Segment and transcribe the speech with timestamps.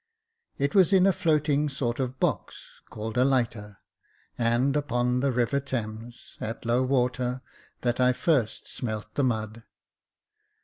[0.57, 3.77] It was in a floating sort of box, called a lighter,
[4.35, 7.43] and upon the River Thames, at low water,
[7.81, 9.61] that I first smelt the mud.